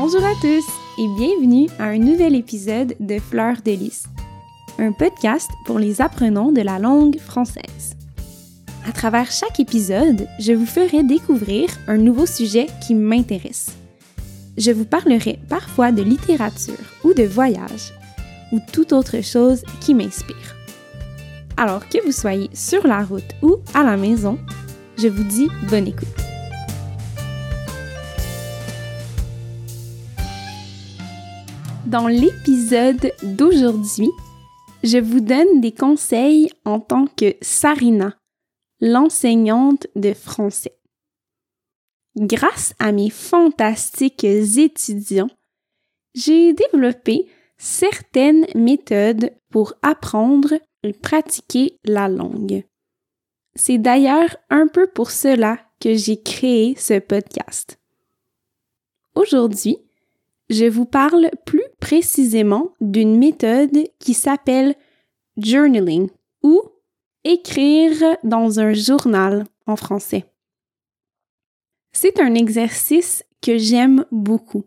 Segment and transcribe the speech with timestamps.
[0.00, 0.64] Bonjour à tous
[0.96, 4.04] et bienvenue à un nouvel épisode de Fleurs de Lys,
[4.78, 7.96] un podcast pour les apprenants de la langue française.
[8.86, 13.72] À travers chaque épisode, je vous ferai découvrir un nouveau sujet qui m'intéresse.
[14.56, 17.92] Je vous parlerai parfois de littérature ou de voyage
[18.52, 20.54] ou toute autre chose qui m'inspire.
[21.56, 24.38] Alors que vous soyez sur la route ou à la maison,
[24.96, 26.27] je vous dis bonne écoute.
[31.88, 34.10] Dans l'épisode d'aujourd'hui,
[34.84, 38.14] je vous donne des conseils en tant que Sarina,
[38.82, 40.76] l'enseignante de français.
[42.14, 45.30] Grâce à mes fantastiques étudiants,
[46.14, 52.66] j'ai développé certaines méthodes pour apprendre et pratiquer la langue.
[53.54, 57.80] C'est d'ailleurs un peu pour cela que j'ai créé ce podcast.
[59.14, 59.78] Aujourd'hui,
[60.50, 64.74] je vous parle plus précisément d'une méthode qui s'appelle
[65.38, 66.10] journaling
[66.42, 66.60] ou
[67.24, 70.26] écrire dans un journal en français.
[71.92, 74.66] C'est un exercice que j'aime beaucoup.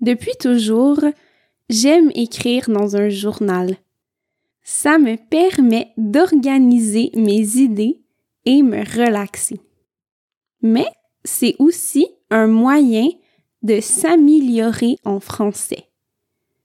[0.00, 1.00] Depuis toujours,
[1.68, 3.76] j'aime écrire dans un journal.
[4.62, 8.00] Ça me permet d'organiser mes idées
[8.46, 9.60] et me relaxer.
[10.62, 10.88] Mais
[11.24, 13.10] c'est aussi un moyen
[13.62, 15.85] de s'améliorer en français.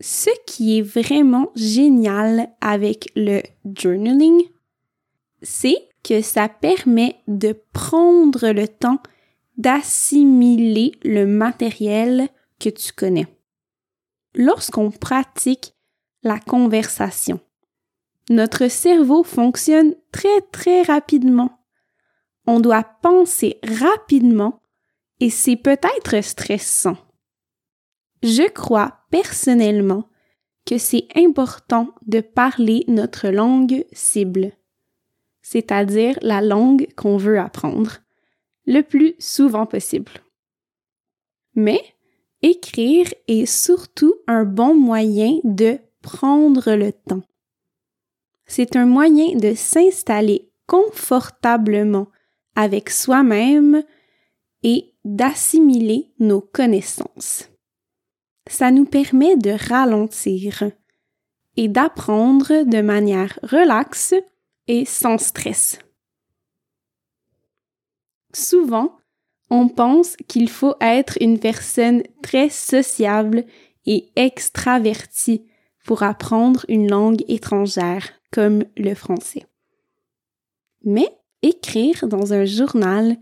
[0.00, 3.42] Ce qui est vraiment génial avec le
[3.76, 4.42] journaling,
[5.42, 9.00] c'est que ça permet de prendre le temps
[9.56, 12.28] d'assimiler le matériel
[12.58, 13.26] que tu connais.
[14.34, 15.74] Lorsqu'on pratique
[16.22, 17.40] la conversation,
[18.30, 21.60] notre cerveau fonctionne très très rapidement.
[22.46, 24.60] On doit penser rapidement
[25.20, 26.96] et c'est peut-être stressant.
[28.24, 30.08] Je crois personnellement
[30.64, 34.52] que c'est important de parler notre langue cible,
[35.42, 37.98] c'est-à-dire la langue qu'on veut apprendre,
[38.64, 40.10] le plus souvent possible.
[41.54, 41.82] Mais
[42.40, 47.24] écrire est surtout un bon moyen de prendre le temps.
[48.46, 52.06] C'est un moyen de s'installer confortablement
[52.56, 53.84] avec soi-même
[54.62, 57.50] et d'assimiler nos connaissances.
[58.48, 60.64] Ça nous permet de ralentir
[61.56, 64.14] et d'apprendre de manière relaxe
[64.66, 65.78] et sans stress.
[68.32, 68.96] Souvent,
[69.50, 73.44] on pense qu'il faut être une personne très sociable
[73.86, 75.46] et extravertie
[75.84, 79.46] pour apprendre une langue étrangère comme le français.
[80.82, 81.08] Mais
[81.42, 83.16] écrire dans un journal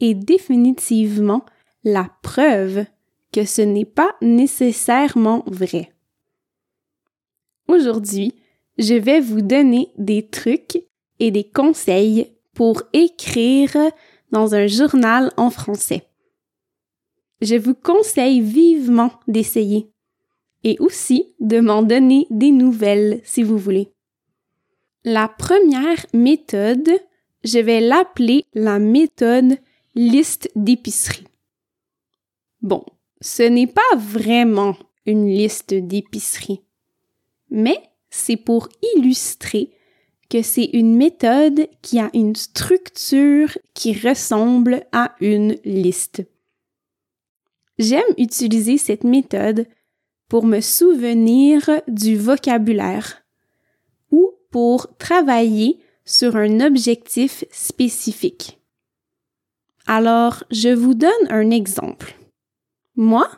[0.00, 1.44] est définitivement
[1.84, 2.84] la preuve
[3.32, 5.92] que ce n'est pas nécessairement vrai.
[7.68, 8.34] Aujourd'hui,
[8.78, 10.82] je vais vous donner des trucs
[11.18, 13.76] et des conseils pour écrire
[14.30, 16.06] dans un journal en français.
[17.40, 19.90] Je vous conseille vivement d'essayer
[20.64, 23.92] et aussi de m'en donner des nouvelles si vous voulez.
[25.04, 26.90] La première méthode,
[27.44, 29.56] je vais l'appeler la méthode
[29.94, 31.26] liste d'épicerie.
[32.60, 32.84] Bon,
[33.22, 36.60] ce n'est pas vraiment une liste d'épicerie,
[37.50, 37.78] mais
[38.10, 39.70] c'est pour illustrer
[40.28, 46.24] que c'est une méthode qui a une structure qui ressemble à une liste.
[47.78, 49.66] J'aime utiliser cette méthode
[50.28, 53.22] pour me souvenir du vocabulaire
[54.10, 58.58] ou pour travailler sur un objectif spécifique.
[59.86, 62.16] Alors, je vous donne un exemple.
[62.96, 63.28] Moi,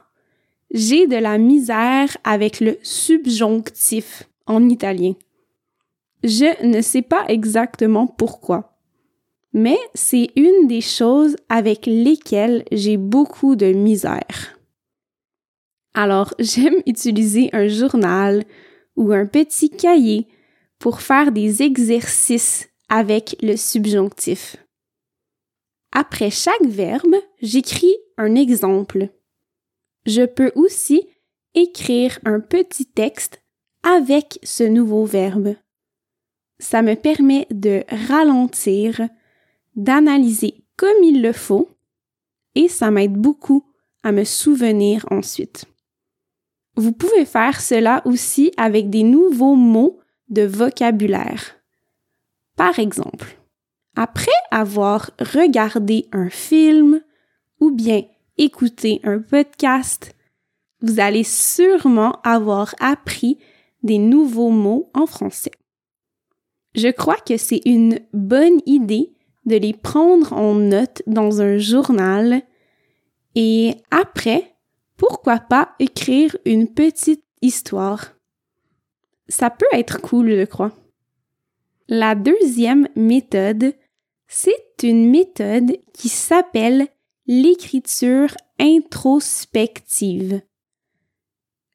[0.73, 5.15] j'ai de la misère avec le subjonctif en italien.
[6.23, 8.77] Je ne sais pas exactement pourquoi,
[9.53, 14.59] mais c'est une des choses avec lesquelles j'ai beaucoup de misère.
[15.95, 18.43] Alors, j'aime utiliser un journal
[18.97, 20.27] ou un petit cahier
[20.79, 24.57] pour faire des exercices avec le subjonctif.
[25.93, 29.09] Après chaque verbe, j'écris un exemple.
[30.07, 31.07] Je peux aussi
[31.55, 33.43] écrire un petit texte
[33.83, 35.55] avec ce nouveau verbe.
[36.59, 39.01] Ça me permet de ralentir,
[39.77, 41.69] d'analyser comme il le faut
[42.55, 43.65] et ça m'aide beaucoup
[44.03, 45.65] à me souvenir ensuite.
[46.77, 51.57] Vous pouvez faire cela aussi avec des nouveaux mots de vocabulaire.
[52.57, 53.39] Par exemple,
[53.97, 57.01] après avoir regardé un film
[57.61, 58.03] ou bien
[58.39, 60.15] écouté un podcast,
[60.81, 63.39] vous allez sûrement avoir appris
[63.83, 65.53] des nouveaux mots en français.
[66.75, 69.15] Je crois que c'est une bonne idée
[69.47, 72.43] de les prendre en note dans un journal
[73.35, 74.55] et après,
[74.97, 78.15] pourquoi pas écrire une petite histoire.
[79.29, 80.73] Ça peut être cool, je crois.
[81.89, 83.75] La deuxième méthode,
[84.27, 86.89] c'est une méthode qui s'appelle
[87.27, 90.43] l'écriture introspective.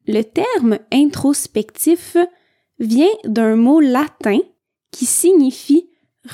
[0.06, 2.16] Le terme introspectif
[2.78, 4.38] vient d'un mot latin
[4.92, 5.88] qui signifie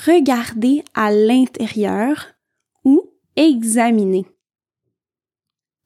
[0.07, 2.27] regarder à l'intérieur
[2.85, 4.27] ou examiner.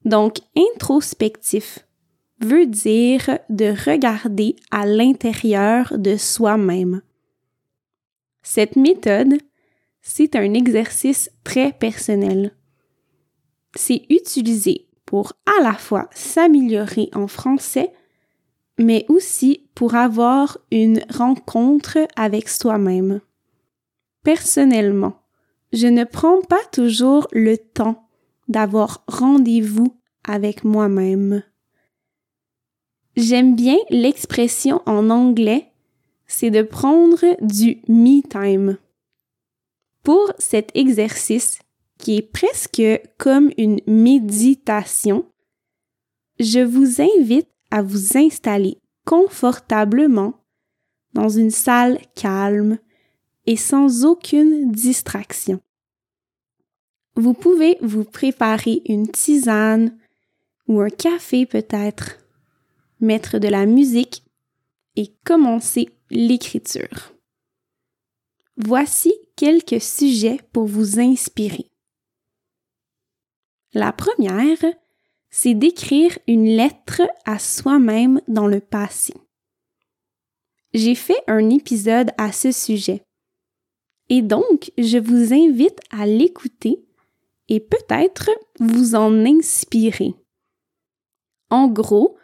[0.03, 1.87] Donc, introspectif
[2.39, 7.01] veut dire de regarder à l'intérieur de soi-même.
[8.41, 9.37] Cette méthode,
[10.01, 12.55] c'est un exercice très personnel.
[13.75, 17.93] C'est utilisé pour à la fois s'améliorer en français,
[18.77, 23.21] mais aussi pour avoir une rencontre avec soi-même.
[24.23, 25.21] Personnellement,
[25.73, 28.07] je ne prends pas toujours le temps
[28.47, 31.43] d'avoir rendez-vous avec moi-même.
[33.15, 35.71] J'aime bien l'expression en anglais,
[36.27, 38.77] c'est de prendre du me time.
[40.03, 41.59] Pour cet exercice,
[42.01, 42.81] qui est presque
[43.17, 45.31] comme une méditation,
[46.39, 50.33] je vous invite à vous installer confortablement
[51.13, 52.79] dans une salle calme
[53.45, 55.61] et sans aucune distraction.
[57.15, 59.97] Vous pouvez vous préparer une tisane
[60.67, 62.17] ou un café peut-être,
[62.99, 64.23] mettre de la musique
[64.95, 67.13] et commencer l'écriture.
[68.57, 71.70] Voici quelques sujets pour vous inspirer.
[73.73, 74.57] La première,
[75.29, 79.13] c'est d'écrire une lettre à soi-même dans le passé.
[80.73, 83.03] J'ai fait un épisode à ce sujet.
[84.09, 86.83] Et donc, je vous invite à l'écouter
[87.47, 88.29] et peut-être
[88.59, 90.15] vous en inspirer.
[91.49, 92.17] En gros,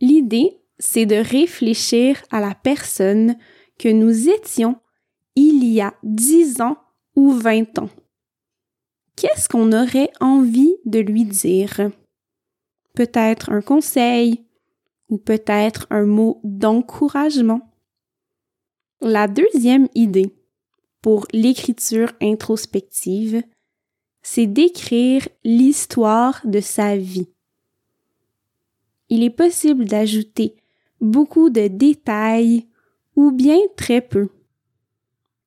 [0.00, 3.36] l'idée, c'est de réfléchir à la personne
[3.78, 4.78] que nous étions
[5.34, 6.78] il y a dix ans
[7.14, 7.90] ou vingt ans.
[9.16, 11.90] Qu'est-ce qu'on aurait envie de lui dire?
[12.94, 14.44] Peut-être un conseil
[15.08, 17.72] ou peut-être un mot d'encouragement.
[19.00, 20.34] La deuxième idée
[21.00, 23.42] pour l'écriture introspective,
[24.22, 27.28] c'est d'écrire l'histoire de sa vie.
[29.08, 30.56] Il est possible d'ajouter
[31.00, 32.66] beaucoup de détails
[33.14, 34.28] ou bien très peu.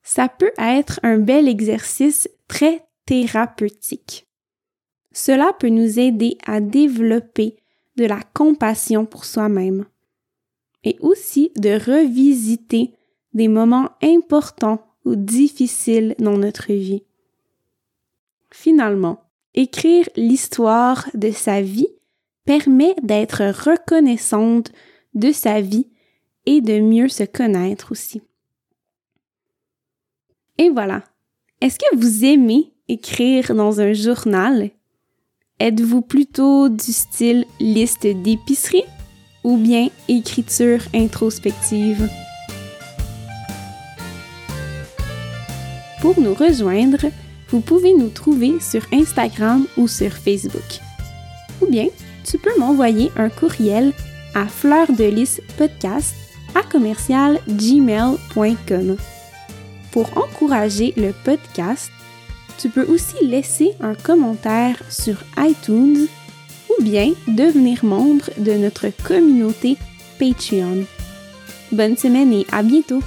[0.01, 4.27] Ça peut être un bel exercice très thérapeutique.
[5.11, 7.55] Cela peut nous aider à développer
[7.95, 9.87] de la compassion pour soi-même
[10.83, 12.93] et aussi de revisiter
[13.33, 17.01] des moments importants ou difficiles dans notre vie.
[18.51, 19.23] Finalement,
[19.55, 21.89] écrire l'histoire de sa vie
[22.45, 24.71] permet d'être reconnaissante
[25.15, 25.87] de sa vie
[26.45, 28.21] et de mieux se connaître aussi.
[30.59, 31.03] Et voilà.
[31.59, 34.71] Est-ce que vous aimez écrire dans un journal?
[35.59, 38.83] Êtes-vous plutôt du style liste d'épicerie
[39.43, 42.09] ou bien écriture introspective?
[46.01, 47.05] Pour nous rejoindre,
[47.49, 50.79] vous pouvez nous trouver sur Instagram ou sur Facebook.
[51.61, 51.87] Ou bien,
[52.23, 53.93] tu peux m'envoyer un courriel
[54.33, 56.15] à fleurdelispodcast
[56.55, 56.61] à
[59.91, 61.91] Pour encourager le podcast,
[62.59, 66.07] tu peux aussi laisser un commentaire sur iTunes
[66.69, 69.77] ou bien devenir membre de notre communauté
[70.19, 70.85] Patreon.
[71.71, 73.01] Bonne semaine et à bientôt!